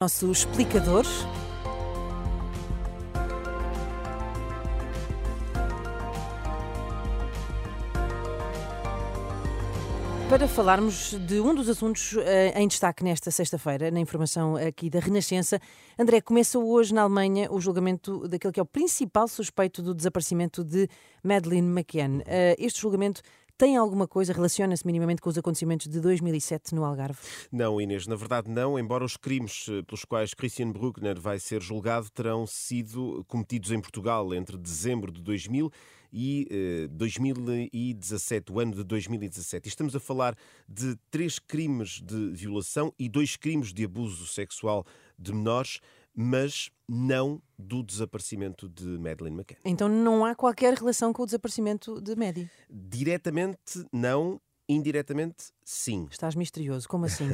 [0.00, 1.04] Nosso explicador.
[10.30, 12.20] Para falarmos de um dos assuntos uh,
[12.54, 15.60] em destaque nesta sexta-feira, na informação aqui da Renascença,
[15.98, 20.62] André, começa hoje na Alemanha o julgamento daquele que é o principal suspeito do desaparecimento
[20.62, 20.88] de
[21.24, 22.18] Madeleine McCann.
[22.20, 23.20] Uh, este julgamento
[23.58, 27.18] tem alguma coisa, relaciona-se minimamente com os acontecimentos de 2007 no Algarve?
[27.50, 31.60] Não, Inês, na verdade não, embora os crimes eh, pelos quais Christian Bruckner vai ser
[31.60, 35.72] julgado terão sido cometidos em Portugal entre dezembro de 2000
[36.12, 39.66] e eh, 2017, o ano de 2017.
[39.66, 40.36] E estamos a falar
[40.68, 44.86] de três crimes de violação e dois crimes de abuso sexual
[45.18, 45.80] de menores
[46.14, 49.58] mas não do desaparecimento de Madeleine McCann.
[49.64, 52.50] Então não há qualquer relação com o desaparecimento de Maddie?
[52.70, 56.08] Diretamente não, indiretamente sim.
[56.10, 57.28] Estás misterioso, como assim?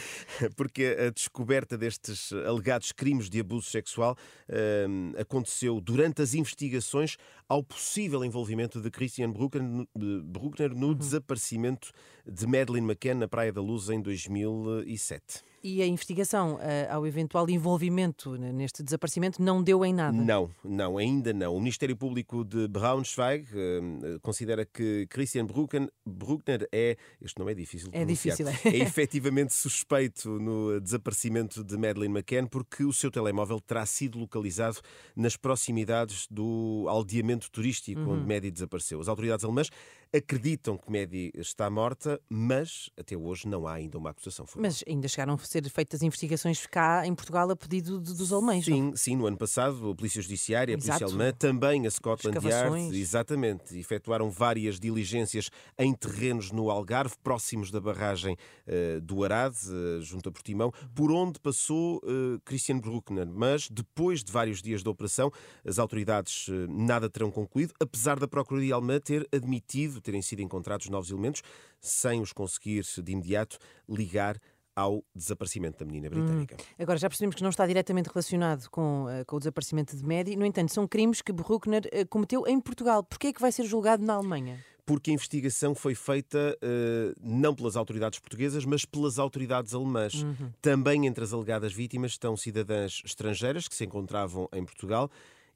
[0.54, 4.16] Porque a descoberta destes alegados crimes de abuso sexual
[4.48, 7.16] uh, aconteceu durante as investigações
[7.48, 9.86] ao possível envolvimento de Christian Bruckner,
[10.22, 10.94] Bruckner no uhum.
[10.94, 11.90] desaparecimento
[12.24, 15.50] de Madeleine McCann na Praia da Luz em 2007.
[15.62, 16.60] E a investigação uh,
[16.90, 20.16] ao eventual envolvimento neste desaparecimento não deu em nada?
[20.16, 21.54] Não, não, ainda não.
[21.54, 27.54] O Ministério Público de Braunschweig uh, considera que Christian Bruckner, Bruckner é, este nome é
[27.54, 28.58] difícil de É difícil, é.
[28.64, 34.80] é efetivamente suspeito no desaparecimento de Madeleine McCann porque o seu telemóvel terá sido localizado
[35.16, 38.12] nas proximidades do aldeamento turístico uhum.
[38.12, 39.00] onde Maddie desapareceu.
[39.00, 39.70] As autoridades alemãs
[40.12, 44.68] acreditam que Maddie está morta, mas até hoje não há ainda uma acusação formal.
[44.68, 48.64] Mas ainda chegaram ser feitas investigações cá em Portugal a pedido dos alemães.
[48.64, 48.96] Sim, não?
[48.96, 53.78] sim, no ano passado a Polícia Judiciária, a Polícia Alemã, também a Scotland Yard, exatamente,
[53.78, 60.28] efetuaram várias diligências em terrenos no Algarve, próximos da barragem uh, do Arade, uh, junto
[60.28, 63.26] a Portimão, por onde passou uh, Christian Bruckner.
[63.26, 65.30] Mas depois de vários dias de operação,
[65.64, 71.10] as autoridades nada terão concluído, apesar da Procuradoria Alemã ter admitido terem sido encontrados novos
[71.10, 71.42] elementos,
[71.80, 73.58] sem os conseguir de imediato
[73.88, 74.38] ligar
[74.74, 76.54] ao desaparecimento da menina britânica.
[76.54, 76.74] Hum.
[76.78, 80.36] Agora, já percebemos que não está diretamente relacionado com, uh, com o desaparecimento de Maddie,
[80.36, 83.02] no entanto, são crimes que Bruckner uh, cometeu em Portugal.
[83.02, 84.58] Porquê é que vai ser julgado na Alemanha?
[84.90, 90.24] Porque a investigação foi feita uh, não pelas autoridades portuguesas, mas pelas autoridades alemãs.
[90.24, 90.50] Uhum.
[90.60, 95.08] Também entre as alegadas vítimas estão cidadãs estrangeiras que se encontravam em Portugal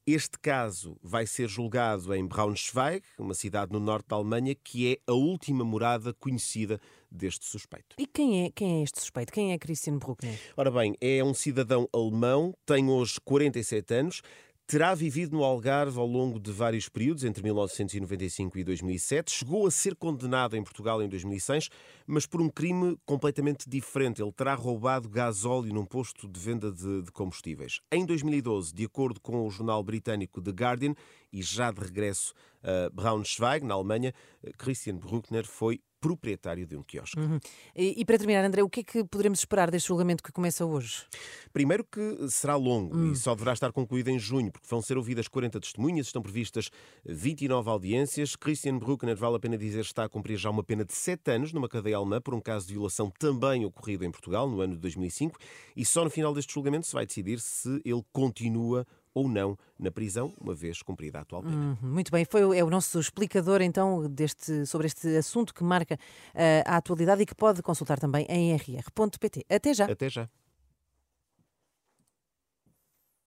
[0.07, 4.99] este caso vai ser julgado em Braunschweig, uma cidade no norte da Alemanha, que é
[5.11, 6.79] a última morada conhecida
[7.11, 7.97] deste suspeito.
[7.99, 9.33] E quem é, quem é este suspeito?
[9.33, 10.39] Quem é Christian Bruckner?
[10.59, 14.23] Ora bem, é um cidadão alemão, tem hoje 47 anos,
[14.67, 19.31] Terá vivido no Algarve ao longo de vários períodos, entre 1995 e 2007.
[19.31, 21.69] Chegou a ser condenado em Portugal em 2006,
[22.07, 24.23] mas por um crime completamente diferente.
[24.23, 27.81] Ele terá roubado gasóleo num posto de venda de, de combustíveis.
[27.93, 30.95] Em 2012, de acordo com o jornal britânico The Guardian,
[31.31, 32.33] e já de regresso
[32.63, 34.15] a Braunschweig, na Alemanha,
[34.57, 37.19] Christian Bruckner foi proprietário de um quiosque.
[37.19, 37.41] Uhum.
[37.75, 40.63] E, e, para terminar, André, o que é que poderemos esperar deste julgamento que começa
[40.63, 41.07] hoje?
[41.51, 43.13] Primeiro que será longo uhum.
[43.13, 46.71] e só deverá estar concluído em junho, porque vão ser ouvidas 40 testemunhas, estão previstas
[47.07, 48.37] 29 audiências.
[48.37, 51.55] Christian Bruckner, vale a pena dizer, está a cumprir já uma pena de 7 anos
[51.55, 54.81] numa cadeia alemã por um caso de violação também ocorrido em Portugal no ano de
[54.81, 55.39] 2005
[55.75, 59.91] e só no final deste julgamento se vai decidir se ele continua ou não na
[59.91, 61.79] prisão, uma vez cumprida a atual pena.
[61.83, 65.95] Uhum, muito bem, foi é o nosso explicador então deste, sobre este assunto que marca
[65.95, 69.47] uh, a atualidade e que pode consultar também em rr.pt.
[69.49, 69.85] Até já.
[69.87, 70.29] Até já.